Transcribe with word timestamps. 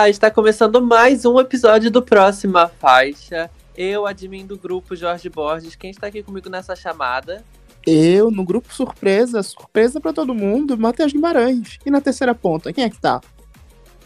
Olá, 0.00 0.08
está 0.08 0.30
começando 0.30 0.80
mais 0.80 1.26
um 1.26 1.38
episódio 1.38 1.90
do 1.90 2.00
Próxima 2.00 2.66
Faixa. 2.66 3.50
Eu, 3.76 4.06
admin 4.06 4.46
do 4.46 4.56
grupo 4.56 4.96
Jorge 4.96 5.28
Borges, 5.28 5.76
quem 5.76 5.90
está 5.90 6.06
aqui 6.06 6.22
comigo 6.22 6.48
nessa 6.48 6.74
chamada? 6.74 7.44
Eu, 7.86 8.30
no 8.30 8.42
grupo 8.42 8.72
surpresa, 8.72 9.42
surpresa 9.42 10.00
para 10.00 10.14
todo 10.14 10.34
mundo, 10.34 10.78
Matheus 10.78 11.12
Guimarães. 11.12 11.78
E 11.84 11.90
na 11.90 12.00
terceira 12.00 12.34
ponta, 12.34 12.72
quem 12.72 12.84
é 12.84 12.88
que 12.88 12.98
tá? 12.98 13.20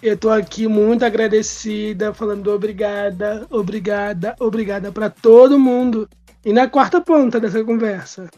Eu 0.03 0.19
tô 0.19 0.31
aqui 0.31 0.67
muito 0.67 1.05
agradecida, 1.05 2.13
falando 2.13 2.51
obrigada, 2.51 3.47
obrigada, 3.49 4.35
obrigada 4.41 4.91
para 4.91 5.09
todo 5.09 5.61
mundo. 5.61 6.09
E 6.45 6.53
na 6.53 6.67
quarta 6.67 7.01
ponta 7.01 7.39
dessa 7.39 7.63
conversa, 7.63 8.29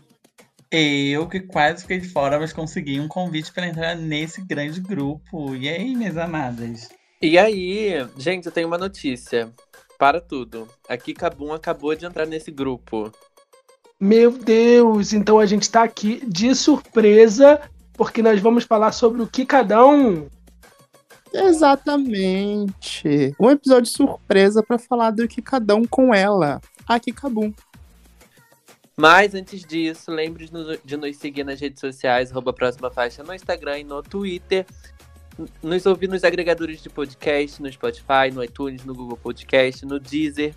eu 0.71 1.27
que 1.27 1.41
quase 1.41 1.81
fiquei 1.81 2.01
de 2.01 2.09
fora, 2.11 2.39
mas 2.39 2.53
consegui 2.53 3.01
um 3.01 3.09
convite 3.09 3.51
para 3.51 3.67
entrar 3.67 3.97
nesse 3.97 4.43
grande 4.45 4.79
grupo. 4.79 5.57
E 5.57 5.71
aí, 5.71 5.97
minhas 5.97 6.19
amadas? 6.19 6.91
E 7.27 7.37
aí, 7.37 8.07
gente, 8.17 8.47
eu 8.47 8.53
tenho 8.53 8.69
uma 8.69 8.79
notícia. 8.79 9.53
Para 9.99 10.21
tudo. 10.21 10.69
A 10.89 10.97
Kika 10.97 11.29
Boom 11.29 11.53
acabou 11.53 11.93
de 11.93 12.07
entrar 12.07 12.25
nesse 12.25 12.53
grupo. 12.53 13.13
Meu 13.99 14.31
Deus, 14.31 15.13
então 15.13 15.41
a 15.41 15.45
gente 15.45 15.63
está 15.63 15.83
aqui 15.83 16.25
de 16.25 16.55
surpresa, 16.55 17.61
porque 17.95 18.23
nós 18.23 18.41
vamos 18.41 18.63
falar 18.63 18.93
sobre 18.93 19.23
o 19.23 19.27
que 19.27 19.45
cada 19.45 19.85
um. 19.85 20.29
Exatamente. 21.35 23.35
Um 23.41 23.51
episódio 23.51 23.91
surpresa 23.91 24.63
para 24.63 24.79
falar 24.79 25.11
do 25.11 25.27
que 25.27 25.43
cada 25.43 25.75
um 25.75 25.85
com 25.85 26.15
ela, 26.15 26.61
a 26.87 27.01
Kikabum. 27.01 27.53
Mas 28.97 29.35
antes 29.35 29.65
disso, 29.65 30.13
lembre 30.13 30.49
de 30.85 30.97
nos 30.97 31.17
seguir 31.17 31.43
nas 31.43 31.59
redes 31.59 31.81
sociais, 31.81 32.31
arroba 32.31 32.53
próxima 32.53 32.89
faixa 32.89 33.25
no 33.25 33.35
Instagram 33.35 33.81
e 33.81 33.85
no 33.85 34.01
Twitter. 34.01 34.65
Nos 35.63 35.85
ouvir 35.87 36.09
nos 36.09 36.25
agregadores 36.25 36.83
de 36.83 36.89
podcast, 36.89 37.61
no 37.63 37.71
Spotify, 37.71 38.31
no 38.33 38.43
iTunes, 38.43 38.85
no 38.85 38.95
Google 38.95 39.17
Podcast, 39.17 39.85
no 39.85 40.01
Deezer 40.01 40.55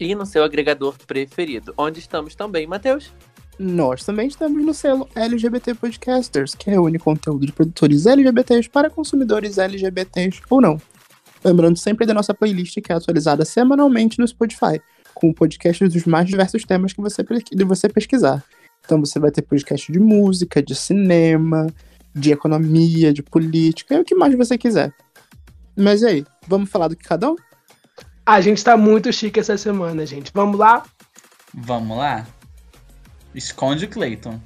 e 0.00 0.14
no 0.14 0.26
seu 0.26 0.42
agregador 0.42 0.96
preferido. 1.06 1.72
Onde 1.76 2.00
estamos 2.00 2.34
também, 2.34 2.66
Matheus? 2.66 3.12
Nós 3.58 4.04
também 4.04 4.26
estamos 4.26 4.64
no 4.64 4.74
selo 4.74 5.08
LGBT 5.14 5.74
Podcasters, 5.74 6.54
que 6.54 6.70
reúne 6.70 6.98
conteúdo 6.98 7.46
de 7.46 7.52
produtores 7.52 8.04
LGBTs 8.04 8.68
para 8.68 8.90
consumidores 8.90 9.58
LGBTs 9.58 10.42
ou 10.50 10.60
não. 10.60 10.80
Lembrando 11.44 11.78
sempre 11.78 12.06
da 12.06 12.14
nossa 12.14 12.34
playlist 12.34 12.80
que 12.80 12.90
é 12.90 12.96
atualizada 12.96 13.44
semanalmente 13.44 14.18
no 14.18 14.26
Spotify 14.26 14.80
com 15.14 15.32
podcasts 15.32 15.92
dos 15.92 16.04
mais 16.04 16.26
diversos 16.26 16.64
temas 16.64 16.92
que 16.92 17.00
você, 17.00 17.24
você 17.64 17.88
pesquisar. 17.88 18.42
Então 18.84 18.98
você 18.98 19.18
vai 19.18 19.30
ter 19.30 19.42
podcast 19.42 19.90
de 19.90 20.00
música, 20.00 20.62
de 20.62 20.74
cinema, 20.74 21.68
de 22.14 22.32
economia, 22.32 23.12
de 23.12 23.22
política, 23.22 23.94
é 23.94 24.00
o 24.00 24.04
que 24.04 24.14
mais 24.14 24.34
você 24.36 24.56
quiser. 24.56 24.94
Mas 25.76 26.02
e 26.02 26.06
aí, 26.06 26.26
vamos 26.46 26.70
falar 26.70 26.88
do 26.88 26.96
que 26.96 27.04
cada 27.04 27.30
um? 27.30 27.36
A 28.24 28.40
gente 28.40 28.62
tá 28.62 28.76
muito 28.76 29.12
chique 29.12 29.40
essa 29.40 29.58
semana, 29.58 30.06
gente. 30.06 30.30
Vamos 30.32 30.58
lá? 30.58 30.84
Vamos 31.52 31.98
lá? 31.98 32.26
Esconde 33.34 33.86
o 33.86 33.88
Clayton. 33.88 34.40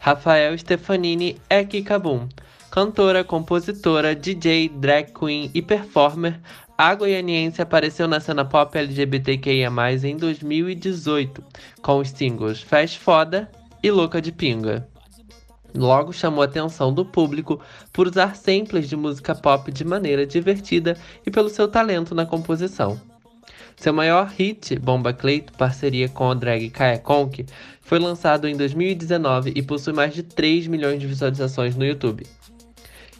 Rafael 0.00 0.58
Stefanini 0.58 1.40
é 1.48 1.64
Kikabum 1.64 2.28
cantora, 2.74 3.22
compositora, 3.22 4.16
DJ, 4.16 4.68
drag 4.68 5.12
queen 5.12 5.48
e 5.54 5.62
performer, 5.62 6.40
a 6.76 6.94
goianiense 6.94 7.62
apareceu 7.62 8.08
na 8.08 8.18
cena 8.18 8.44
pop 8.44 8.76
LGBTQIA+, 8.76 9.70
em 10.02 10.16
2018, 10.16 11.42
com 11.80 11.98
os 11.98 12.10
singles 12.10 12.60
Fast 12.60 12.98
Foda 12.98 13.48
e 13.82 13.90
Louca 13.90 14.20
de 14.20 14.32
Pinga. 14.32 14.88
Logo 15.72 16.12
chamou 16.12 16.42
a 16.42 16.46
atenção 16.46 16.92
do 16.92 17.04
público 17.04 17.60
por 17.92 18.08
usar 18.08 18.34
samples 18.34 18.88
de 18.88 18.96
música 18.96 19.34
pop 19.34 19.70
de 19.70 19.84
maneira 19.84 20.26
divertida 20.26 20.96
e 21.24 21.30
pelo 21.30 21.48
seu 21.48 21.68
talento 21.68 22.14
na 22.14 22.26
composição. 22.26 23.00
Seu 23.76 23.92
maior 23.92 24.26
hit, 24.26 24.76
Bomba 24.78 25.12
Cleito, 25.12 25.52
parceria 25.52 26.08
com 26.08 26.30
a 26.30 26.34
drag 26.34 26.70
Kaya 26.70 26.98
Conk, 26.98 27.44
foi 27.82 27.98
lançado 27.98 28.48
em 28.48 28.56
2019 28.56 29.52
e 29.54 29.62
possui 29.62 29.92
mais 29.92 30.14
de 30.14 30.22
3 30.22 30.66
milhões 30.66 31.00
de 31.00 31.06
visualizações 31.06 31.76
no 31.76 31.84
YouTube. 31.84 32.24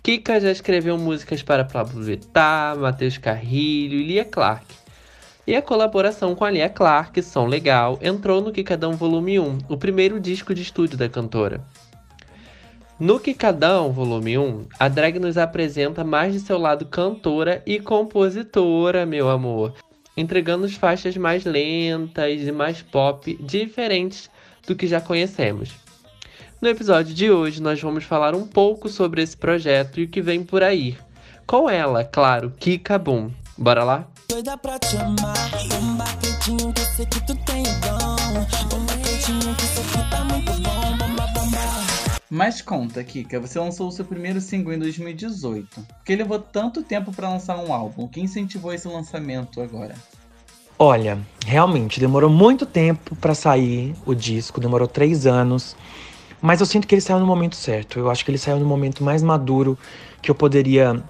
Kika 0.05 0.39
já 0.39 0.51
escreveu 0.51 0.99
músicas 0.99 1.43
para 1.43 1.65
Pablo 1.65 2.03
Vittar, 2.03 2.77
Matheus 2.77 3.17
Carrilho 3.17 3.99
e 3.99 4.03
Lia 4.03 4.23
Clark. 4.23 4.67
E 5.47 5.57
a 5.57 5.63
colaboração 5.63 6.35
com 6.35 6.45
a 6.45 6.51
Lia 6.51 6.69
Clark, 6.69 7.23
Som 7.23 7.47
Legal, 7.47 7.99
entrou 8.03 8.43
no 8.43 8.53
Kikadão 8.53 8.93
Volume 8.93 9.41
1, 9.41 9.61
o 9.67 9.79
primeiro 9.79 10.21
disco 10.21 10.55
de 10.55 10.61
estúdio 10.61 10.99
da 10.99 11.09
cantora. 11.09 11.65
No 13.01 13.19
Kikadão 13.19 13.93
Volume 13.93 14.37
1, 14.37 14.67
a 14.79 14.89
drag 14.89 15.19
nos 15.19 15.39
apresenta 15.39 16.05
mais 16.05 16.35
de 16.35 16.41
seu 16.41 16.59
lado 16.59 16.85
cantora 16.85 17.63
e 17.65 17.81
compositora, 17.81 19.07
meu 19.07 19.31
amor, 19.31 19.73
entregando 20.15 20.69
faixas 20.69 21.17
mais 21.17 21.47
lentas 21.47 22.43
e 22.43 22.53
mais 22.53 22.83
pop, 22.83 23.35
diferentes 23.41 24.29
do 24.67 24.77
que 24.77 24.87
já 24.87 25.01
conhecemos. 25.01 25.83
No 26.65 26.71
episódio 26.71 27.15
de 27.15 27.31
hoje, 27.31 27.61
nós 27.61 27.79
vamos 27.79 28.05
falar 28.05 28.35
um 28.35 28.47
pouco 28.47 28.89
sobre 28.89 29.21
esse 29.21 29.37
projeto 29.37 30.01
e 30.01 30.05
o 30.05 30.09
que 30.09 30.23
vem 30.23 30.43
por 30.43 30.63
aí. 30.63 30.97
Com 31.47 31.69
ela, 31.69 32.03
claro, 32.05 32.51
Kika 32.59 32.99
Boom. 32.99 33.31
Bora 33.59 33.85
lá? 33.85 34.09
Mas 42.31 42.63
conta, 42.63 43.05
Kika, 43.05 43.39
você 43.39 43.59
lançou 43.59 43.89
o 43.89 43.93
seu 43.93 44.07
primeiro 44.07 44.41
single 44.41 44.73
em 44.73 44.79
2018. 44.79 45.69
Por 45.69 45.85
que 46.03 46.17
levou 46.17 46.39
tanto 46.39 46.83
tempo 46.83 47.13
para 47.13 47.29
lançar 47.29 47.59
um 47.59 47.75
álbum? 47.75 48.05
O 48.05 48.09
que 48.09 48.23
incentivou 48.23 48.73
esse 48.73 48.89
lançamento 48.89 49.61
agora? 49.61 49.95
Olha, 50.79 51.19
realmente 51.45 52.01
demorou 52.01 52.31
muito 52.31 52.65
tempo 52.65 53.15
para 53.17 53.35
sair 53.35 53.95
o 54.07 54.15
disco, 54.15 54.63
demorou 54.63 54.89
três 54.89 55.27
anos. 55.27 55.77
Mas 56.45 56.61
eu 56.61 56.67
sinto 56.67 56.87
que 56.87 56.95
ele 56.95 57.01
saiu 57.01 57.19
no 57.19 57.25
momento 57.25 57.57
certo. 57.57 57.99
Eu 57.99 58.11
acho 58.11 58.23
que 58.23 58.31
ele 58.31 58.37
saiu 58.37 58.61
no 58.61 58.67
momento 58.67 59.03
mais 59.03 59.23
maduro 59.23 59.79
que 60.21 60.31
eu 60.31 60.35
poderia 60.35 61.03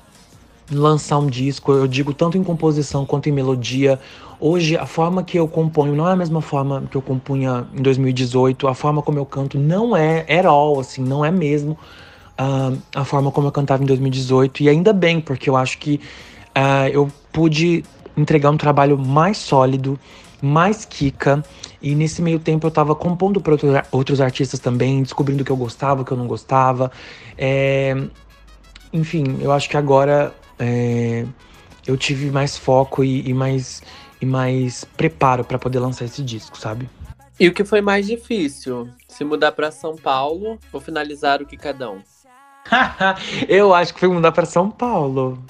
lançar 0.71 1.19
um 1.19 1.27
disco. 1.27 1.73
Eu 1.73 1.89
digo 1.89 2.15
tanto 2.15 2.39
em 2.39 2.45
composição 2.45 3.05
quanto 3.05 3.29
em 3.29 3.33
melodia. 3.33 3.99
Hoje, 4.39 4.77
a 4.77 4.87
forma 4.87 5.25
que 5.25 5.37
eu 5.37 5.49
componho 5.49 5.97
não 5.97 6.09
é 6.09 6.13
a 6.13 6.17
mesma 6.17 6.41
forma 6.41 6.85
que 6.89 6.97
eu 6.97 7.03
compunha 7.03 7.67
em 7.75 7.83
2018. 7.83 8.69
A 8.69 8.75
forma 8.75 9.03
como 9.03 9.19
eu 9.19 9.27
canto 9.27 9.59
não 9.59 9.97
é 9.97 10.21
at 10.21 10.47
all, 10.47 10.79
assim, 10.79 11.03
não 11.03 11.25
é 11.25 11.33
mesmo 11.33 11.77
uh, 12.39 12.79
a 12.95 13.05
forma 13.05 13.33
como 13.33 13.49
eu 13.49 13.53
cantava 13.53 13.83
em 13.83 13.87
2018. 13.87 14.63
E 14.63 14.69
ainda 14.69 14.93
bem, 14.93 15.21
porque 15.21 15.51
eu 15.51 15.57
acho 15.57 15.79
que 15.79 16.01
uh, 16.57 16.87
eu 16.93 17.11
pude 17.33 17.83
entregar 18.17 18.53
um 18.53 18.57
trabalho 18.57 18.97
mais 18.97 19.39
sólido, 19.39 19.99
mais 20.45 20.85
Kika. 20.85 21.43
E 21.81 21.95
nesse 21.95 22.21
meio 22.23 22.39
tempo 22.39 22.67
eu 22.67 22.71
tava 22.71 22.95
compondo 22.95 23.41
para 23.41 23.57
outros 23.91 24.21
artistas 24.21 24.61
também, 24.61 25.03
descobrindo 25.03 25.43
o 25.43 25.45
que 25.45 25.51
eu 25.51 25.57
gostava, 25.57 26.03
o 26.03 26.05
que 26.05 26.13
eu 26.13 26.17
não 26.17 26.27
gostava. 26.27 26.93
É... 27.37 27.97
Enfim, 28.93 29.39
eu 29.41 29.51
acho 29.51 29.69
que 29.69 29.77
agora 29.77 30.33
é... 30.59 31.27
eu 31.87 31.97
tive 31.97 32.31
mais 32.31 32.57
foco 32.57 33.03
e, 33.03 33.29
e, 33.29 33.35
mais, 33.35 33.83
e 34.21 34.27
mais 34.27 34.85
preparo 34.85 35.45
para 35.45 35.59
poder 35.59 35.79
lançar 35.79 36.05
esse 36.05 36.23
disco, 36.23 36.59
sabe? 36.59 36.89
E 37.39 37.49
o 37.49 37.53
que 37.53 37.65
foi 37.65 37.81
mais 37.81 38.07
difícil? 38.07 38.89
Se 39.09 39.25
mudar 39.25 39.53
para 39.53 39.71
São 39.71 39.97
Paulo 39.97 40.59
ou 40.73 40.81
finalizar 40.81 41.43
o 41.43 41.47
Kikadão? 41.47 42.03
eu 43.49 43.75
acho 43.75 43.93
que 43.93 44.01
foi 44.01 44.09
mudar 44.09 44.33
para 44.33 44.47
São 44.47 44.71
Paulo. 44.71 45.43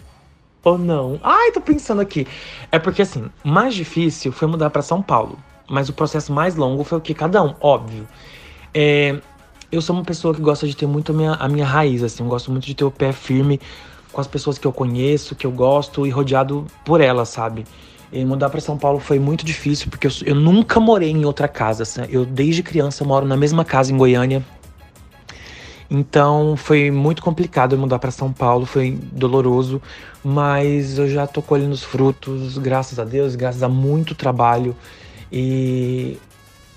Ou 0.65 0.79
não? 0.79 1.21
Ai, 1.23 1.53
tô 1.53 1.61
pensando 1.61 2.01
aqui. 2.01 2.27
É 2.73 2.79
porque 2.79 3.03
assim, 3.03 3.31
mais 3.45 3.75
difícil 3.75 4.33
foi 4.33 4.49
mudar 4.49 4.71
para 4.71 4.83
São 4.83 5.03
Paulo. 5.03 5.39
Mas 5.69 5.89
o 5.89 5.93
processo 5.93 6.33
mais 6.33 6.57
longo 6.57 6.83
foi 6.85 6.99
o 6.99 7.01
que 7.01 7.15
cada 7.15 7.43
um, 7.43 7.55
óbvio. 7.61 8.09
É, 8.73 9.19
eu 9.71 9.83
sou 9.83 9.95
uma 9.95 10.05
pessoa 10.05 10.35
que 10.35 10.41
gosta 10.41 10.67
de 10.67 10.77
ter 10.77 10.87
muito 10.87 11.13
a 11.13 11.15
minha, 11.15 11.33
a 11.33 11.49
minha 11.49 11.67
raiz, 11.67 12.03
assim. 12.03 12.23
Eu 12.23 12.29
gosto 12.29 12.51
muito 12.51 12.67
de 12.67 12.75
ter 12.75 12.85
o 12.85 12.91
pé 12.91 13.13
firme 13.13 13.61
com 14.13 14.21
as 14.21 14.27
pessoas 14.27 14.57
que 14.57 14.67
eu 14.67 14.73
conheço, 14.73 15.35
que 15.35 15.47
eu 15.47 15.51
gosto 15.51 16.07
e 16.07 16.11
rodeado 16.11 16.67
por 16.85 17.01
elas, 17.01 17.29
sabe? 17.29 17.65
E 18.13 18.25
mudar 18.25 18.49
para 18.49 18.61
São 18.61 18.79
Paulo 18.79 19.01
foi 19.01 19.19
muito 19.19 19.45
difícil 19.45 19.89
porque 19.91 20.07
eu, 20.07 20.13
eu 20.25 20.35
nunca 20.35 20.79
morei 20.79 21.11
em 21.11 21.25
outra 21.25 21.49
casa. 21.49 21.85
Eu 22.09 22.25
desde 22.25 22.63
criança 22.63 23.05
moro 23.05 23.27
na 23.27 23.37
mesma 23.37 23.65
casa 23.65 23.93
em 23.93 23.97
Goiânia. 23.97 24.45
Então 25.95 26.57
foi 26.57 26.91
muito 26.91 27.23
complicado 27.23 27.79
mudar 27.79 28.01
para 28.01 28.11
São 28.11 28.33
Paulo, 28.33 28.67
foi 28.67 28.99
doloroso, 29.13 29.81
mas 30.25 30.99
eu 30.99 31.09
já 31.09 31.25
tô 31.25 31.41
colhendo 31.41 31.71
os 31.71 31.85
frutos, 31.85 32.59
graças 32.59 32.99
a 32.99 33.05
Deus, 33.05 33.37
graças 33.37 33.63
a 33.63 33.69
muito 33.69 34.13
trabalho. 34.13 34.75
E 35.31 36.19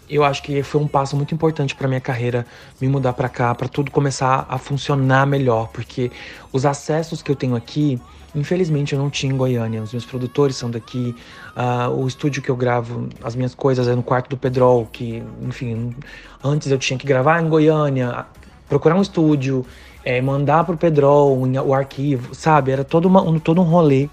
eu 0.07 0.23
acho 0.23 0.43
que 0.43 0.61
foi 0.61 0.79
um 0.79 0.87
passo 0.87 1.15
muito 1.15 1.33
importante 1.33 1.73
para 1.73 1.87
minha 1.87 1.99
carreira 1.99 2.45
me 2.79 2.87
mudar 2.87 3.13
para 3.13 3.27
cá, 3.27 3.55
para 3.55 3.67
tudo 3.67 3.89
começar 3.89 4.45
a 4.47 4.59
funcionar 4.59 5.25
melhor, 5.25 5.69
porque 5.69 6.11
os 6.53 6.63
acessos 6.63 7.23
que 7.23 7.31
eu 7.31 7.35
tenho 7.35 7.55
aqui, 7.55 7.99
infelizmente 8.35 8.93
eu 8.93 8.99
não 8.99 9.09
tinha 9.09 9.33
em 9.33 9.35
Goiânia. 9.35 9.81
Os 9.81 9.93
meus 9.93 10.05
produtores 10.05 10.55
são 10.55 10.69
daqui, 10.69 11.15
uh, 11.55 11.89
o 11.89 12.07
estúdio 12.07 12.43
que 12.43 12.51
eu 12.51 12.55
gravo 12.55 13.09
as 13.23 13.35
minhas 13.35 13.55
coisas 13.55 13.87
é 13.87 13.95
no 13.95 14.03
quarto 14.03 14.29
do 14.29 14.37
Pedrol, 14.37 14.87
que, 14.91 15.23
enfim, 15.41 15.95
antes 16.43 16.69
eu 16.69 16.77
tinha 16.77 16.99
que 16.99 17.07
gravar 17.07 17.41
em 17.41 17.49
Goiânia, 17.49 18.27
procurar 18.67 18.95
um 18.95 19.01
estúdio, 19.01 19.65
é, 20.03 20.21
mandar 20.21 20.63
pro 20.63 20.77
Pedrol 20.77 21.37
o 21.65 21.73
arquivo, 21.73 22.33
sabe? 22.33 22.71
Era 22.71 22.83
todo, 22.83 23.05
uma, 23.05 23.21
um, 23.21 23.39
todo 23.39 23.61
um 23.61 23.63
rolê. 23.63 24.09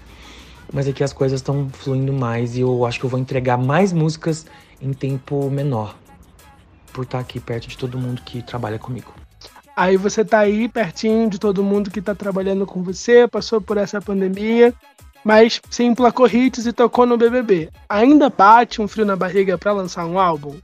Mas 0.73 0.87
aqui 0.87 1.03
as 1.03 1.13
coisas 1.13 1.39
estão 1.39 1.69
fluindo 1.69 2.11
mais 2.11 2.57
e 2.57 2.61
eu 2.61 2.85
acho 2.85 2.99
que 2.99 3.05
eu 3.05 3.09
vou 3.09 3.19
entregar 3.19 3.57
mais 3.57 3.93
músicas 3.93 4.45
em 4.81 4.91
tempo 4.93 5.49
menor. 5.49 5.95
Por 6.91 7.03
estar 7.03 7.19
aqui 7.19 7.39
perto 7.39 7.67
de 7.67 7.77
todo 7.77 7.97
mundo 7.97 8.21
que 8.23 8.41
trabalha 8.41 8.79
comigo. 8.79 9.13
Aí 9.75 9.97
você 9.97 10.23
tá 10.23 10.39
aí 10.39 10.69
pertinho 10.69 11.29
de 11.29 11.37
todo 11.37 11.63
mundo 11.63 11.91
que 11.91 12.01
tá 12.01 12.15
trabalhando 12.15 12.65
com 12.65 12.81
você, 12.81 13.27
passou 13.27 13.59
por 13.59 13.77
essa 13.77 14.01
pandemia, 14.01 14.73
mas 15.23 15.61
você 15.69 15.83
emplacou 15.83 16.27
hits 16.27 16.65
e 16.65 16.71
tocou 16.71 17.05
no 17.05 17.17
BBB. 17.17 17.69
Ainda 17.89 18.29
bate 18.29 18.81
um 18.81 18.87
frio 18.87 19.05
na 19.05 19.15
barriga 19.15 19.57
para 19.57 19.73
lançar 19.73 20.05
um 20.05 20.17
álbum? 20.17 20.55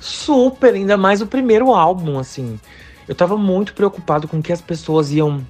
Super, 0.00 0.74
ainda 0.74 0.96
mais 0.96 1.20
o 1.20 1.26
primeiro 1.26 1.74
álbum, 1.74 2.18
assim. 2.18 2.58
Eu 3.08 3.14
tava 3.14 3.36
muito 3.36 3.74
preocupado 3.74 4.28
com 4.28 4.38
o 4.38 4.42
que 4.42 4.52
as 4.52 4.60
pessoas 4.60 5.10
iam 5.10 5.44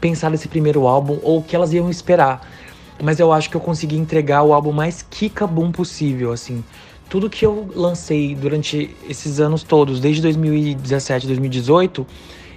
pensar 0.00 0.30
nesse 0.30 0.48
primeiro 0.48 0.86
álbum 0.86 1.18
ou 1.22 1.38
o 1.38 1.42
que 1.42 1.54
elas 1.54 1.72
iam 1.72 1.90
esperar. 1.90 2.48
Mas 3.02 3.20
eu 3.20 3.32
acho 3.32 3.50
que 3.50 3.56
eu 3.56 3.60
consegui 3.60 3.96
entregar 3.96 4.42
o 4.42 4.52
álbum 4.52 4.72
mais 4.72 5.02
kick-boom 5.02 5.70
possível, 5.70 6.32
assim 6.32 6.64
tudo 7.10 7.28
que 7.28 7.44
eu 7.44 7.68
lancei 7.74 8.36
durante 8.36 8.96
esses 9.06 9.40
anos 9.40 9.64
todos, 9.64 9.98
desde 9.98 10.22
2017, 10.22 11.26
2018, 11.26 12.06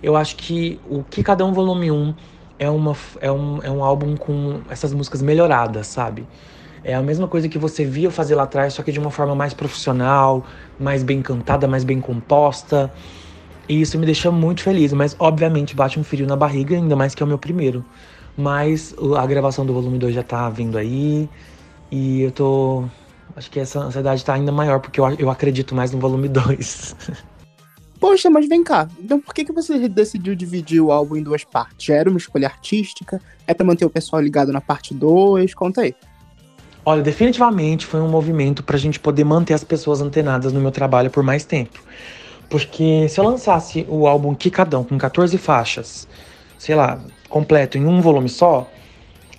eu 0.01 0.15
acho 0.15 0.35
que 0.35 0.79
o 0.87 1.03
Que 1.03 1.23
Cada 1.23 1.43
Um 1.43 1.51
Volume 1.51 1.91
1 1.91 2.13
é, 2.59 2.69
uma, 2.69 2.95
é, 3.19 3.31
um, 3.31 3.59
é 3.63 3.71
um 3.71 3.83
álbum 3.83 4.15
com 4.15 4.61
essas 4.69 4.93
músicas 4.93 5.23
melhoradas, 5.23 5.87
sabe? 5.87 6.27
É 6.83 6.93
a 6.93 7.01
mesma 7.01 7.27
coisa 7.27 7.49
que 7.49 7.57
você 7.57 7.83
via 7.83 8.11
fazer 8.11 8.35
lá 8.35 8.43
atrás, 8.43 8.73
só 8.75 8.83
que 8.83 8.91
de 8.91 8.99
uma 8.99 9.09
forma 9.09 9.33
mais 9.33 9.55
profissional, 9.55 10.45
mais 10.79 11.01
bem 11.01 11.21
cantada, 11.23 11.67
mais 11.67 11.83
bem 11.83 11.99
composta. 11.99 12.93
E 13.67 13.81
isso 13.81 13.97
me 13.97 14.05
deixa 14.05 14.29
muito 14.29 14.61
feliz, 14.61 14.91
mas 14.93 15.15
obviamente 15.19 15.75
bate 15.75 15.99
um 15.99 16.03
frio 16.03 16.27
na 16.27 16.35
barriga, 16.35 16.75
ainda 16.75 16.95
mais 16.95 17.15
que 17.15 17.23
é 17.23 17.25
o 17.25 17.27
meu 17.27 17.37
primeiro. 17.37 17.83
Mas 18.35 18.93
a 19.17 19.25
gravação 19.25 19.65
do 19.65 19.73
volume 19.73 19.97
2 19.97 20.13
já 20.13 20.23
tá 20.23 20.49
vindo 20.49 20.77
aí. 20.77 21.29
E 21.91 22.21
eu 22.21 22.31
tô 22.31 22.85
Acho 23.35 23.49
que 23.49 23.59
essa 23.59 23.79
ansiedade 23.79 24.21
está 24.21 24.33
ainda 24.33 24.51
maior, 24.51 24.79
porque 24.79 24.99
eu, 24.99 25.09
eu 25.17 25.29
acredito 25.29 25.73
mais 25.73 25.91
no 25.91 25.99
volume 25.99 26.27
2. 26.27 26.95
Poxa, 27.99 28.29
mas 28.29 28.47
vem 28.47 28.63
cá. 28.63 28.87
Então 28.99 29.19
por 29.19 29.33
que, 29.33 29.45
que 29.45 29.51
você 29.51 29.87
decidiu 29.87 30.35
dividir 30.35 30.81
o 30.81 30.91
álbum 30.91 31.15
em 31.15 31.23
duas 31.23 31.43
partes? 31.43 31.85
Já 31.85 31.95
era 31.95 32.09
uma 32.09 32.17
escolha 32.17 32.47
artística? 32.47 33.19
É 33.47 33.53
para 33.53 33.65
manter 33.65 33.85
o 33.85 33.89
pessoal 33.89 34.21
ligado 34.21 34.51
na 34.51 34.61
parte 34.61 34.93
2? 34.93 35.53
Conta 35.53 35.81
aí. 35.81 35.95
Olha, 36.85 37.01
definitivamente 37.01 37.85
foi 37.85 38.01
um 38.01 38.09
movimento 38.09 38.61
pra 38.61 38.77
gente 38.77 38.99
poder 38.99 39.23
manter 39.23 39.53
as 39.53 39.63
pessoas 39.63 40.01
antenadas 40.01 40.51
no 40.51 40.59
meu 40.59 40.71
trabalho 40.71 41.09
por 41.09 41.23
mais 41.23 41.45
tempo. 41.45 41.79
Porque 42.53 43.09
se 43.09 43.19
eu 43.19 43.23
lançasse 43.23 43.83
o 43.89 44.05
álbum 44.05 44.35
Kikadão 44.35 44.83
com 44.83 44.95
14 44.95 45.35
faixas, 45.39 46.07
sei 46.55 46.75
lá, 46.75 46.99
completo 47.27 47.79
em 47.79 47.85
um 47.87 47.99
volume 47.99 48.29
só, 48.29 48.69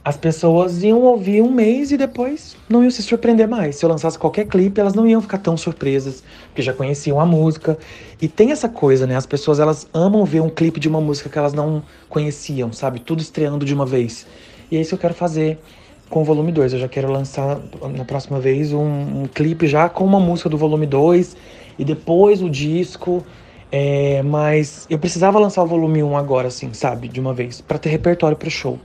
as 0.04 0.16
pessoas 0.16 0.82
iam 0.82 1.00
ouvir 1.00 1.40
um 1.40 1.48
mês 1.48 1.92
e 1.92 1.96
depois 1.96 2.56
não 2.68 2.82
iam 2.82 2.90
se 2.90 3.04
surpreender 3.04 3.46
mais. 3.46 3.76
Se 3.76 3.84
eu 3.84 3.88
lançasse 3.88 4.18
qualquer 4.18 4.48
clipe, 4.48 4.80
elas 4.80 4.94
não 4.94 5.06
iam 5.06 5.22
ficar 5.22 5.38
tão 5.38 5.56
surpresas, 5.56 6.24
porque 6.48 6.60
já 6.60 6.72
conheciam 6.72 7.20
a 7.20 7.24
música. 7.24 7.78
E 8.20 8.26
tem 8.26 8.50
essa 8.50 8.68
coisa, 8.68 9.06
né? 9.06 9.14
As 9.14 9.26
pessoas 9.26 9.60
elas 9.60 9.86
amam 9.94 10.24
ver 10.24 10.40
um 10.40 10.50
clipe 10.50 10.80
de 10.80 10.88
uma 10.88 11.00
música 11.00 11.28
que 11.28 11.38
elas 11.38 11.52
não 11.52 11.84
conheciam, 12.08 12.72
sabe? 12.72 12.98
Tudo 12.98 13.22
estreando 13.22 13.64
de 13.64 13.72
uma 13.72 13.86
vez. 13.86 14.26
E 14.72 14.76
é 14.76 14.80
isso 14.80 14.88
que 14.88 14.94
eu 14.96 14.98
quero 14.98 15.14
fazer 15.14 15.60
com 16.08 16.22
o 16.22 16.24
volume 16.24 16.52
2. 16.52 16.74
Eu 16.74 16.78
já 16.78 16.88
quero 16.88 17.10
lançar 17.10 17.60
na 17.96 18.04
próxima 18.04 18.40
vez 18.40 18.72
um, 18.72 19.22
um 19.22 19.26
clipe 19.26 19.66
já 19.66 19.88
com 19.88 20.04
uma 20.04 20.20
música 20.20 20.48
do 20.48 20.56
volume 20.56 20.86
2 20.86 21.36
e 21.78 21.84
depois 21.84 22.42
o 22.42 22.50
disco. 22.50 23.24
É, 23.72 24.22
mas 24.22 24.86
eu 24.88 24.98
precisava 24.98 25.38
lançar 25.38 25.62
o 25.62 25.66
volume 25.66 26.02
1 26.02 26.08
um 26.08 26.16
agora, 26.16 26.48
assim, 26.48 26.72
sabe? 26.72 27.08
De 27.08 27.18
uma 27.18 27.34
vez, 27.34 27.60
para 27.60 27.78
ter 27.78 27.88
repertório 27.88 28.36
pro 28.36 28.48
show. 28.48 28.78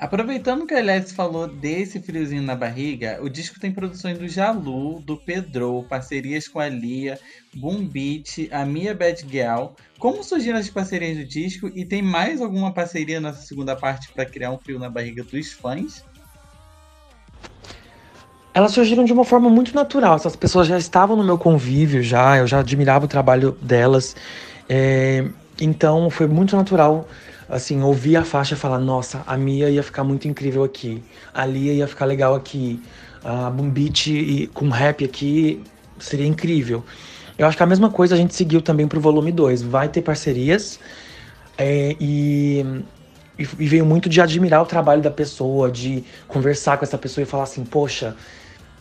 Aproveitando 0.00 0.66
que 0.66 0.72
a 0.72 0.78
Alex 0.78 1.12
falou 1.12 1.46
desse 1.46 2.00
friozinho 2.00 2.42
na 2.42 2.56
barriga, 2.56 3.18
o 3.22 3.28
disco 3.28 3.60
tem 3.60 3.70
produções 3.70 4.18
do 4.18 4.26
Jalu, 4.26 4.98
do 5.00 5.14
Pedro, 5.14 5.84
parcerias 5.90 6.48
com 6.48 6.58
a 6.58 6.70
Lia, 6.70 7.18
Boom 7.54 7.86
Beat, 7.86 8.48
a 8.50 8.64
Mia 8.64 8.94
Bad 8.94 9.26
Girl. 9.30 9.74
Como 9.98 10.24
surgiram 10.24 10.58
as 10.58 10.70
parcerias 10.70 11.18
do 11.18 11.24
disco 11.26 11.70
e 11.74 11.84
tem 11.84 12.00
mais 12.00 12.40
alguma 12.40 12.72
parceria 12.72 13.20
nessa 13.20 13.42
segunda 13.42 13.76
parte 13.76 14.10
para 14.10 14.24
criar 14.24 14.50
um 14.52 14.58
frio 14.58 14.78
na 14.78 14.88
barriga 14.88 15.22
dos 15.22 15.52
fãs? 15.52 16.02
Elas 18.52 18.72
surgiram 18.72 19.04
de 19.04 19.12
uma 19.12 19.24
forma 19.24 19.48
muito 19.48 19.74
natural. 19.74 20.16
Essas 20.16 20.34
pessoas 20.34 20.66
já 20.66 20.76
estavam 20.76 21.16
no 21.16 21.22
meu 21.22 21.38
convívio, 21.38 22.02
já 22.02 22.38
eu 22.38 22.46
já 22.46 22.60
admirava 22.60 23.04
o 23.04 23.08
trabalho 23.08 23.56
delas. 23.62 24.16
É, 24.68 25.24
então 25.60 26.10
foi 26.10 26.26
muito 26.26 26.56
natural 26.56 27.08
assim, 27.48 27.82
ouvir 27.82 28.16
a 28.16 28.24
faixa 28.24 28.54
e 28.54 28.56
falar, 28.56 28.78
nossa, 28.78 29.22
a 29.26 29.36
Mia 29.36 29.68
ia 29.68 29.82
ficar 29.82 30.04
muito 30.04 30.28
incrível 30.28 30.62
aqui, 30.62 31.02
a 31.34 31.44
Lia 31.44 31.72
ia 31.72 31.86
ficar 31.88 32.04
legal 32.04 32.34
aqui, 32.34 32.80
a 33.24 33.50
Boom 33.50 33.68
Beat 33.68 34.48
com 34.54 34.68
rap 34.68 35.04
aqui 35.04 35.60
seria 35.98 36.26
incrível. 36.26 36.84
Eu 37.36 37.46
acho 37.46 37.56
que 37.56 37.62
a 37.62 37.66
mesma 37.66 37.90
coisa 37.90 38.14
a 38.14 38.18
gente 38.18 38.34
seguiu 38.34 38.60
também 38.60 38.86
pro 38.86 39.00
volume 39.00 39.32
2. 39.32 39.62
Vai 39.62 39.88
ter 39.88 40.02
parcerias 40.02 40.78
é, 41.56 41.96
e, 41.98 42.64
e, 43.38 43.66
veio 43.66 43.84
muito 43.84 44.08
de 44.08 44.20
admirar 44.20 44.62
o 44.62 44.66
trabalho 44.66 45.00
da 45.00 45.10
pessoa, 45.10 45.70
de 45.70 46.04
conversar 46.28 46.76
com 46.76 46.84
essa 46.84 46.98
pessoa 46.98 47.22
e 47.22 47.26
falar 47.26 47.44
assim, 47.44 47.64
poxa, 47.64 48.14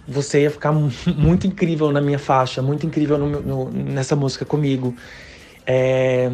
você 0.09 0.41
ia 0.41 0.51
ficar 0.51 0.71
muito 0.71 1.47
incrível 1.47 1.91
na 1.91 2.01
minha 2.01 2.19
faixa, 2.19 2.61
muito 2.61 2.85
incrível 2.85 3.17
no, 3.17 3.41
no, 3.41 3.71
nessa 3.71 4.15
música 4.15 4.43
comigo. 4.43 4.95
É, 5.65 6.31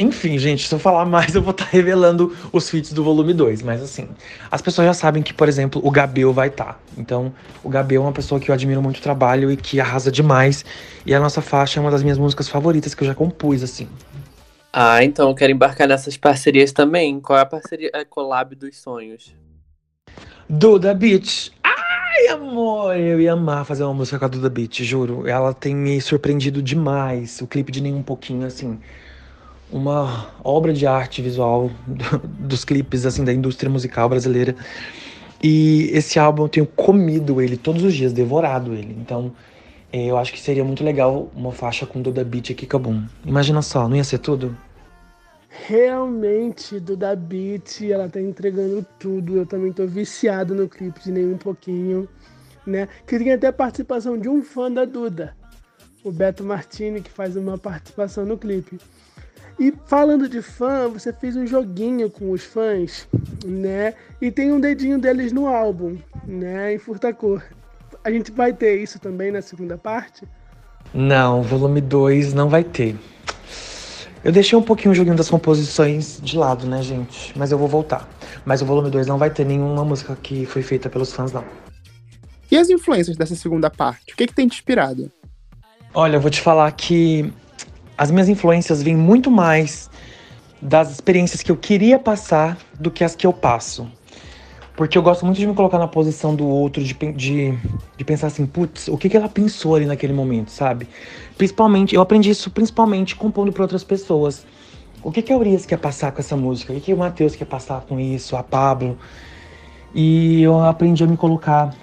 enfim, 0.00 0.38
gente, 0.38 0.66
se 0.66 0.74
eu 0.74 0.78
falar 0.78 1.04
mais, 1.04 1.34
eu 1.34 1.42
vou 1.42 1.50
estar 1.50 1.64
tá 1.64 1.70
revelando 1.70 2.34
os 2.52 2.68
feats 2.68 2.92
do 2.92 3.04
volume 3.04 3.34
2. 3.34 3.62
Mas 3.62 3.82
assim, 3.82 4.08
as 4.50 4.62
pessoas 4.62 4.86
já 4.86 4.94
sabem 4.94 5.22
que, 5.22 5.34
por 5.34 5.48
exemplo, 5.48 5.80
o 5.84 5.90
Gabel 5.90 6.32
vai 6.32 6.48
estar. 6.48 6.64
Tá. 6.64 6.78
Então, 6.96 7.32
o 7.62 7.68
Gabel 7.68 8.02
é 8.02 8.04
uma 8.06 8.12
pessoa 8.12 8.40
que 8.40 8.50
eu 8.50 8.54
admiro 8.54 8.82
muito 8.82 8.98
o 8.98 9.02
trabalho 9.02 9.50
e 9.50 9.56
que 9.56 9.78
arrasa 9.78 10.10
demais. 10.10 10.64
E 11.04 11.14
a 11.14 11.20
nossa 11.20 11.42
faixa 11.42 11.78
é 11.78 11.80
uma 11.80 11.90
das 11.90 12.02
minhas 12.02 12.18
músicas 12.18 12.48
favoritas 12.48 12.94
que 12.94 13.02
eu 13.02 13.06
já 13.06 13.14
compus, 13.14 13.62
assim. 13.62 13.88
Ah, 14.72 15.04
então 15.04 15.28
eu 15.28 15.34
quero 15.34 15.52
embarcar 15.52 15.86
nessas 15.86 16.16
parcerias 16.16 16.72
também. 16.72 17.20
Qual 17.20 17.38
é 17.38 17.42
a 17.42 17.46
parceria 17.46 17.90
a 17.92 18.04
collab 18.04 18.56
dos 18.56 18.78
sonhos? 18.78 19.34
Duda 20.48 20.94
Beach. 20.94 21.52
Ai, 22.22 22.28
amor, 22.28 22.96
eu 22.96 23.20
ia 23.20 23.32
amar 23.32 23.64
fazer 23.64 23.82
uma 23.82 23.92
música 23.92 24.16
com 24.16 24.24
a 24.24 24.28
Duda 24.28 24.48
Beach, 24.48 24.84
juro. 24.84 25.26
Ela 25.26 25.52
tem 25.52 25.74
me 25.74 26.00
surpreendido 26.00 26.62
demais. 26.62 27.40
O 27.40 27.48
clipe 27.48 27.72
de 27.72 27.82
nem 27.82 27.92
um 27.92 28.02
pouquinho, 28.02 28.46
assim 28.46 28.78
uma 29.72 30.28
obra 30.44 30.72
de 30.72 30.86
arte 30.86 31.20
visual 31.20 31.70
dos 32.38 32.64
clipes 32.64 33.06
assim 33.06 33.24
da 33.24 33.32
indústria 33.32 33.68
musical 33.68 34.08
brasileira. 34.08 34.54
E 35.42 35.90
esse 35.92 36.16
álbum 36.18 36.44
eu 36.44 36.48
tenho 36.48 36.66
comido 36.66 37.40
ele 37.40 37.56
todos 37.56 37.82
os 37.82 37.92
dias, 37.92 38.12
devorado 38.12 38.72
ele. 38.72 38.96
Então, 39.00 39.32
é, 39.92 40.06
eu 40.06 40.16
acho 40.16 40.32
que 40.32 40.38
seria 40.38 40.62
muito 40.62 40.84
legal 40.84 41.28
uma 41.34 41.50
faixa 41.50 41.84
com 41.86 42.00
Duda 42.00 42.22
Beat 42.22 42.50
e 42.50 42.54
Kikabum. 42.54 43.02
Imagina 43.26 43.62
só, 43.62 43.88
não 43.88 43.96
ia 43.96 44.04
ser 44.04 44.18
tudo? 44.18 44.56
Realmente, 45.54 46.80
Duda 46.80 47.14
Beat, 47.14 47.82
ela 47.82 48.08
tá 48.08 48.18
entregando 48.18 48.84
tudo. 48.98 49.36
Eu 49.36 49.46
também 49.46 49.70
tô 49.70 49.86
viciado 49.86 50.54
no 50.54 50.66
clipe 50.66 50.98
de 51.00 51.12
nem 51.12 51.26
um 51.26 51.36
pouquinho, 51.36 52.08
né? 52.66 52.88
Que 53.06 53.18
tem 53.18 53.32
até 53.32 53.48
a 53.48 53.52
participação 53.52 54.16
de 54.16 54.30
um 54.30 54.42
fã 54.42 54.72
da 54.72 54.86
Duda, 54.86 55.36
o 56.02 56.10
Beto 56.10 56.42
Martini, 56.42 57.02
que 57.02 57.10
faz 57.10 57.36
uma 57.36 57.58
participação 57.58 58.24
no 58.24 58.38
clipe. 58.38 58.80
E 59.60 59.72
falando 59.86 60.26
de 60.26 60.40
fã, 60.40 60.88
você 60.88 61.12
fez 61.12 61.36
um 61.36 61.46
joguinho 61.46 62.10
com 62.10 62.30
os 62.30 62.42
fãs, 62.42 63.06
né? 63.44 63.92
E 64.22 64.30
tem 64.30 64.50
um 64.50 64.58
dedinho 64.58 64.98
deles 64.98 65.32
no 65.32 65.46
álbum, 65.46 65.98
né? 66.26 66.72
Em 66.72 66.78
Furtacor. 66.78 67.42
A 68.02 68.10
gente 68.10 68.32
vai 68.32 68.54
ter 68.54 68.80
isso 68.82 68.98
também 68.98 69.30
na 69.30 69.42
segunda 69.42 69.76
parte? 69.76 70.26
Não, 70.94 71.42
volume 71.42 71.82
2 71.82 72.32
não 72.32 72.48
vai 72.48 72.64
ter. 72.64 72.96
Eu 74.24 74.30
deixei 74.30 74.56
um 74.56 74.62
pouquinho 74.62 74.92
o 74.92 74.94
joguinho 74.94 75.16
das 75.16 75.28
composições 75.28 76.20
de 76.22 76.38
lado, 76.38 76.66
né, 76.66 76.80
gente? 76.80 77.36
Mas 77.36 77.50
eu 77.50 77.58
vou 77.58 77.66
voltar. 77.66 78.08
Mas 78.44 78.62
o 78.62 78.66
volume 78.66 78.88
2 78.88 79.06
não 79.06 79.18
vai 79.18 79.30
ter 79.30 79.44
nenhuma 79.44 79.84
música 79.84 80.16
que 80.20 80.46
foi 80.46 80.62
feita 80.62 80.88
pelos 80.88 81.12
fãs, 81.12 81.32
não. 81.32 81.44
E 82.48 82.56
as 82.56 82.70
influências 82.70 83.16
dessa 83.16 83.34
segunda 83.34 83.68
parte? 83.68 84.12
O 84.12 84.16
que, 84.16 84.26
que 84.26 84.34
tem 84.34 84.46
te 84.46 84.54
inspirado? 84.54 85.10
Olha, 85.92 86.16
eu 86.16 86.20
vou 86.20 86.30
te 86.30 86.40
falar 86.40 86.70
que 86.72 87.32
as 87.98 88.10
minhas 88.10 88.28
influências 88.28 88.82
vêm 88.82 88.96
muito 88.96 89.30
mais 89.30 89.90
das 90.60 90.92
experiências 90.92 91.42
que 91.42 91.50
eu 91.50 91.56
queria 91.56 91.98
passar 91.98 92.56
do 92.78 92.90
que 92.90 93.02
as 93.02 93.16
que 93.16 93.26
eu 93.26 93.32
passo. 93.32 93.90
Porque 94.76 94.96
eu 94.96 95.02
gosto 95.02 95.26
muito 95.26 95.38
de 95.38 95.46
me 95.46 95.54
colocar 95.54 95.78
na 95.78 95.86
posição 95.86 96.34
do 96.34 96.46
outro, 96.46 96.82
de, 96.82 96.94
de, 96.94 97.58
de 97.96 98.04
pensar 98.04 98.28
assim, 98.28 98.46
putz, 98.46 98.88
o 98.88 98.96
que, 98.96 99.08
que 99.08 99.16
ela 99.16 99.28
pensou 99.28 99.74
ali 99.74 99.84
naquele 99.84 100.14
momento, 100.14 100.50
sabe? 100.50 100.88
Principalmente, 101.36 101.94
eu 101.94 102.00
aprendi 102.00 102.30
isso 102.30 102.50
principalmente 102.50 103.14
compondo 103.14 103.52
para 103.52 103.62
outras 103.62 103.84
pessoas. 103.84 104.46
O 105.02 105.10
que, 105.10 105.20
que 105.20 105.32
a 105.32 105.36
Urias 105.36 105.66
quer 105.66 105.78
passar 105.78 106.12
com 106.12 106.20
essa 106.20 106.36
música? 106.36 106.72
O 106.72 106.76
que, 106.76 106.80
que 106.80 106.94
o 106.94 106.96
Matheus 106.96 107.36
quer 107.36 107.44
passar 107.44 107.82
com 107.82 108.00
isso? 108.00 108.34
A 108.34 108.42
Pablo? 108.42 108.96
E 109.94 110.42
eu 110.42 110.58
aprendi 110.60 111.04
a 111.04 111.06
me 111.06 111.16
colocar 111.16 111.74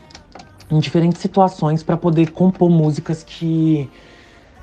em 0.72 0.80
diferentes 0.80 1.22
situações 1.22 1.84
para 1.84 1.98
poder 1.98 2.32
compor 2.32 2.70
músicas 2.70 3.24
que 3.24 3.90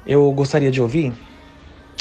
eu 0.06 0.32
gostaria 0.32 0.70
de 0.70 0.80
ouvir. 0.80 1.12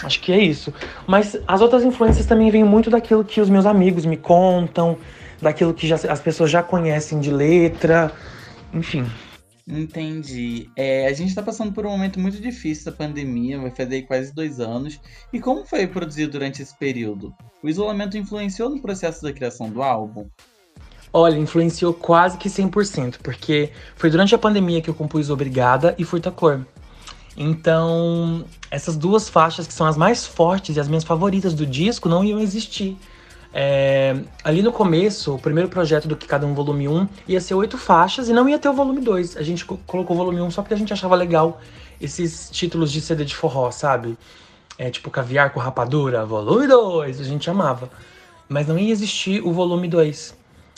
Acho 0.03 0.19
que 0.21 0.31
é 0.31 0.39
isso. 0.39 0.73
Mas 1.07 1.37
as 1.47 1.61
outras 1.61 1.83
influências 1.83 2.25
também 2.25 2.49
vêm 2.49 2.63
muito 2.63 2.89
daquilo 2.89 3.23
que 3.23 3.41
os 3.41 3.49
meus 3.49 3.65
amigos 3.65 4.05
me 4.05 4.17
contam, 4.17 4.97
daquilo 5.45 5.73
que 5.73 5.87
já, 5.87 5.95
as 5.95 6.19
pessoas 6.19 6.49
já 6.49 6.63
conhecem 6.63 7.19
de 7.19 7.31
letra, 7.31 8.11
enfim. 8.73 9.05
Entendi. 9.67 10.69
É, 10.75 11.07
a 11.07 11.13
gente 11.13 11.29
está 11.29 11.41
passando 11.41 11.71
por 11.71 11.85
um 11.85 11.89
momento 11.89 12.19
muito 12.19 12.39
difícil 12.39 12.85
da 12.85 12.91
pandemia, 12.91 13.59
vai 13.59 13.71
fazer 13.71 14.03
quase 14.03 14.33
dois 14.33 14.59
anos. 14.59 14.99
E 15.31 15.39
como 15.39 15.65
foi 15.65 15.87
produzir 15.87 16.27
durante 16.27 16.61
esse 16.61 16.75
período? 16.77 17.33
O 17.63 17.69
isolamento 17.69 18.17
influenciou 18.17 18.69
no 18.69 18.81
processo 18.81 19.23
da 19.23 19.31
criação 19.31 19.69
do 19.69 19.81
álbum? 19.81 20.27
Olha, 21.13 21.37
influenciou 21.37 21.93
quase 21.93 22.37
que 22.37 22.49
100%, 22.49 23.19
porque 23.23 23.71
foi 23.95 24.09
durante 24.09 24.35
a 24.35 24.37
pandemia 24.37 24.81
que 24.81 24.89
eu 24.89 24.93
compus 24.93 25.29
Obrigada 25.29 25.95
e 25.97 26.03
Furta 26.03 26.29
Cor. 26.29 26.65
Então, 27.37 28.45
essas 28.69 28.95
duas 28.95 29.29
faixas 29.29 29.67
que 29.67 29.73
são 29.73 29.85
as 29.87 29.97
mais 29.97 30.25
fortes 30.25 30.75
e 30.75 30.79
as 30.79 30.87
minhas 30.87 31.03
favoritas 31.03 31.53
do 31.53 31.65
disco 31.65 32.09
não 32.09 32.23
iam 32.23 32.39
existir. 32.39 32.97
É, 33.57 34.13
ali 34.43 34.61
no 34.61 34.69
começo, 34.69 35.33
o 35.33 35.39
primeiro 35.39 35.69
projeto 35.69 36.09
do 36.09 36.17
Que 36.17 36.27
Cada 36.27 36.45
Um 36.45 36.53
Volume 36.53 36.89
1 36.89 37.07
ia 37.25 37.39
ser 37.39 37.53
oito 37.53 37.77
faixas 37.77 38.27
e 38.27 38.33
não 38.33 38.49
ia 38.49 38.59
ter 38.59 38.67
o 38.67 38.73
volume 38.73 38.99
2. 38.99 39.37
A 39.37 39.43
gente 39.43 39.63
colocou 39.63 40.13
o 40.13 40.19
volume 40.19 40.41
1 40.41 40.51
só 40.51 40.61
porque 40.61 40.73
a 40.73 40.77
gente 40.77 40.91
achava 40.91 41.15
legal 41.15 41.61
esses 42.01 42.49
títulos 42.49 42.91
de 42.91 42.99
CD 42.99 43.23
de 43.23 43.33
forró, 43.33 43.71
sabe? 43.71 44.17
É 44.77 44.89
tipo 44.89 45.09
Caviar 45.09 45.53
com 45.53 45.61
Rapadura, 45.61 46.25
volume 46.25 46.67
2, 46.67 47.21
a 47.21 47.23
gente 47.23 47.49
amava. 47.49 47.89
Mas 48.49 48.67
não 48.67 48.77
ia 48.77 48.91
existir 48.91 49.41
o 49.41 49.53
volume 49.53 49.87
2. 49.87 50.35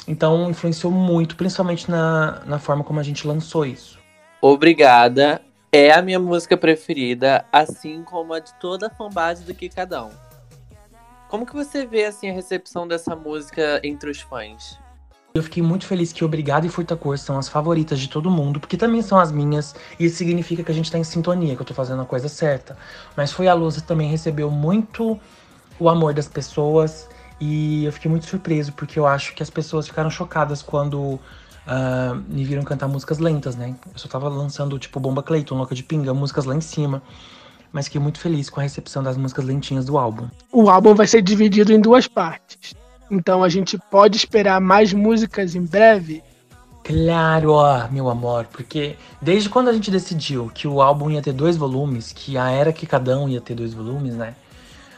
Então 0.07 0.47
influenciou 0.47 0.93
muito, 0.93 1.35
principalmente 1.35 1.89
na, 1.89 2.43
na 2.45 2.59
forma 2.59 2.83
como 2.83 2.99
a 2.99 3.03
gente 3.03 3.25
lançou 3.25 3.65
isso. 3.65 3.97
Obrigada 4.39 5.41
é 5.71 5.91
a 5.91 6.01
minha 6.01 6.19
música 6.19 6.55
preferida, 6.55 7.43
assim 7.51 8.03
como 8.03 8.33
a 8.33 8.39
de 8.39 8.53
toda 8.59 8.87
a 8.87 8.89
fanbase 8.89 9.43
do 9.43 9.53
Que 9.53 9.67
Cada 9.67 10.05
Um. 10.05 10.26
Como 11.27 11.45
que 11.45 11.53
você 11.53 11.85
vê 11.85 12.05
assim 12.05 12.29
a 12.29 12.33
recepção 12.33 12.87
dessa 12.87 13.15
música 13.15 13.81
entre 13.83 14.09
os 14.09 14.21
fãs? 14.21 14.79
Eu 15.33 15.43
fiquei 15.43 15.61
muito 15.61 15.85
feliz 15.85 16.13
que 16.13 16.23
Obrigado 16.23 16.65
e 16.65 16.69
Furta 16.69 16.95
Cor 16.95 17.17
são 17.17 17.37
as 17.37 17.49
favoritas 17.49 17.99
de 17.99 18.07
todo 18.07 18.31
mundo, 18.31 18.59
porque 18.59 18.77
também 18.77 19.01
são 19.01 19.19
as 19.19 19.31
minhas, 19.31 19.75
e 19.99 20.05
isso 20.05 20.15
significa 20.15 20.63
que 20.63 20.71
a 20.71 20.73
gente 20.73 20.91
tá 20.91 20.97
em 20.97 21.03
sintonia, 21.03 21.55
que 21.55 21.61
eu 21.61 21.65
tô 21.65 21.73
fazendo 21.73 22.01
a 22.01 22.05
coisa 22.05 22.29
certa. 22.29 22.77
Mas 23.15 23.31
Foi 23.31 23.47
a 23.47 23.53
Luz 23.53 23.79
também 23.81 24.09
recebeu 24.09 24.49
muito 24.49 25.19
o 25.79 25.89
amor 25.89 26.13
das 26.13 26.27
pessoas, 26.27 27.07
e 27.39 27.85
eu 27.85 27.91
fiquei 27.91 28.09
muito 28.09 28.25
surpreso, 28.25 28.71
porque 28.73 28.97
eu 28.97 29.05
acho 29.05 29.35
que 29.35 29.43
as 29.43 29.49
pessoas 29.49 29.85
ficaram 29.85 30.09
chocadas 30.09 30.63
quando 30.63 31.19
uh, 31.67 32.15
me 32.27 32.43
viram 32.43 32.63
cantar 32.63 32.87
músicas 32.87 33.19
lentas, 33.19 33.55
né? 33.55 33.75
Eu 33.93 33.99
só 33.99 34.07
tava 34.07 34.27
lançando, 34.29 34.79
tipo, 34.79 34.99
Bomba 34.99 35.21
Clayton, 35.21 35.55
Louca 35.55 35.75
de 35.75 35.83
Pinga, 35.83 36.13
músicas 36.13 36.45
lá 36.45 36.55
em 36.55 36.61
cima. 36.61 37.03
Mas 37.71 37.85
fiquei 37.85 37.99
muito 38.01 38.19
feliz 38.19 38.49
com 38.49 38.59
a 38.59 38.63
recepção 38.63 39.03
das 39.03 39.17
músicas 39.17 39.45
lentinhas 39.45 39.85
do 39.85 39.97
álbum. 39.97 40.27
O 40.51 40.69
álbum 40.69 40.95
vai 40.95 41.07
ser 41.07 41.21
dividido 41.21 41.71
em 41.71 41.79
duas 41.79 42.07
partes. 42.07 42.73
Então 43.09 43.43
a 43.43 43.49
gente 43.49 43.77
pode 43.91 44.17
esperar 44.17 44.59
mais 44.59 44.93
músicas 44.93 45.55
em 45.55 45.63
breve? 45.63 46.23
Claro, 46.83 47.51
ó, 47.51 47.87
meu 47.89 48.09
amor, 48.09 48.45
porque 48.45 48.95
desde 49.21 49.49
quando 49.49 49.67
a 49.67 49.73
gente 49.73 49.91
decidiu 49.91 50.49
que 50.53 50.67
o 50.67 50.81
álbum 50.81 51.09
ia 51.09 51.21
ter 51.21 51.33
dois 51.33 51.57
volumes, 51.57 52.13
que 52.13 52.37
a 52.37 52.49
era 52.49 52.71
que 52.71 52.85
cada 52.85 53.19
um 53.19 53.27
ia 53.27 53.41
ter 53.41 53.55
dois 53.55 53.73
volumes, 53.73 54.15
né? 54.15 54.35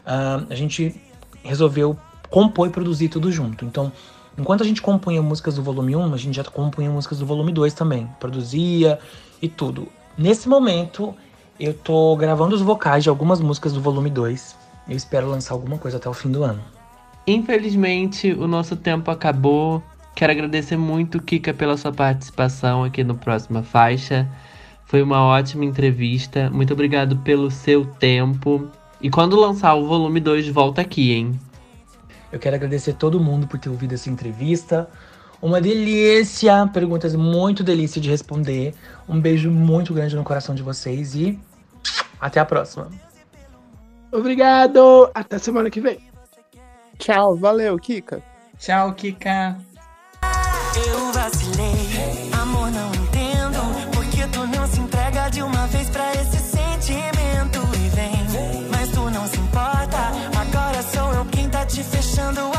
Uh, 0.05 0.45
a 0.49 0.55
gente 0.55 1.01
resolveu 1.43 1.97
compor 2.29 2.67
e 2.67 2.71
produzir 2.71 3.09
tudo 3.09 3.31
junto. 3.31 3.65
Então, 3.65 3.91
Enquanto 4.39 4.63
a 4.63 4.65
gente 4.65 4.81
compunha 4.81 5.21
músicas 5.21 5.55
do 5.55 5.61
volume 5.61 5.97
1, 5.97 6.13
a 6.13 6.17
gente 6.17 6.35
já 6.35 6.43
compunha 6.45 6.89
músicas 6.89 7.19
do 7.19 7.25
volume 7.25 7.51
2 7.51 7.73
também. 7.73 8.07
Produzia 8.21 8.97
e 9.41 9.49
tudo. 9.49 9.89
Nesse 10.17 10.47
momento, 10.47 11.13
eu 11.59 11.73
tô 11.73 12.15
gravando 12.15 12.55
os 12.55 12.61
vocais 12.61 13.03
de 13.03 13.09
algumas 13.09 13.41
músicas 13.41 13.73
do 13.73 13.81
volume 13.81 14.09
2. 14.09 14.55
Eu 14.87 14.95
espero 14.95 15.27
lançar 15.27 15.53
alguma 15.53 15.77
coisa 15.77 15.97
até 15.97 16.07
o 16.07 16.13
fim 16.13 16.31
do 16.31 16.43
ano. 16.43 16.61
Infelizmente, 17.27 18.31
o 18.31 18.47
nosso 18.47 18.77
tempo 18.77 19.11
acabou. 19.11 19.83
Quero 20.15 20.31
agradecer 20.31 20.77
muito, 20.77 21.21
Kika, 21.21 21.53
pela 21.53 21.75
sua 21.75 21.91
participação 21.91 22.83
aqui 22.83 23.03
no 23.03 23.15
Próxima 23.15 23.61
Faixa. 23.61 24.27
Foi 24.85 25.03
uma 25.03 25.21
ótima 25.21 25.65
entrevista. 25.65 26.49
Muito 26.49 26.73
obrigado 26.73 27.17
pelo 27.17 27.51
seu 27.51 27.85
tempo. 27.85 28.67
E 29.01 29.09
quando 29.09 29.39
lançar 29.39 29.75
o 29.75 29.85
volume 29.85 30.19
2, 30.21 30.47
volta 30.47 30.81
aqui, 30.81 31.11
hein? 31.11 31.37
Eu 32.31 32.39
quero 32.39 32.55
agradecer 32.55 32.93
todo 32.93 33.19
mundo 33.19 33.47
por 33.47 33.59
ter 33.59 33.69
ouvido 33.69 33.93
essa 33.93 34.09
entrevista. 34.09 34.89
Uma 35.41 35.59
delícia, 35.61 36.67
perguntas 36.73 37.15
muito 37.15 37.63
delícia 37.63 38.01
de 38.01 38.09
responder. 38.09 38.73
Um 39.07 39.19
beijo 39.19 39.51
muito 39.51 39.93
grande 39.93 40.15
no 40.15 40.23
coração 40.23 40.55
de 40.55 40.63
vocês 40.63 41.15
e 41.15 41.39
até 42.19 42.39
a 42.39 42.45
próxima. 42.45 42.89
Obrigado, 44.11 45.09
até 45.13 45.37
semana 45.37 45.69
que 45.69 45.79
vem. 45.79 45.99
Tchau, 46.97 47.35
valeu, 47.35 47.77
Kika. 47.77 48.21
Tchau, 48.57 48.93
Kika. 48.93 49.57
Eu 50.75 51.11
vacilei, 51.13 52.29
amor 52.39 52.69
não 52.71 52.89
entendo, 52.93 53.59
porque 53.93 54.27
tu 54.27 54.45
não 54.47 54.67
se 54.67 54.79
entrega 54.79 55.29
de 55.29 55.41
uma 55.41 55.67
vez 55.67 55.89
pra 55.89 56.11
esse 56.13 56.37
sentimento 56.37 57.59
e 57.75 57.89
vem, 57.89 58.67
mas 58.69 58.89
tu 58.89 59.09
não 59.09 59.25
se 59.27 59.37
importa, 59.37 60.11
agora 60.39 60.81
sou 60.83 61.13
eu 61.13 61.25
quem 61.25 61.49
tá 61.49 61.65
te 61.65 61.83
fechando 61.83 62.39
a 62.53 62.58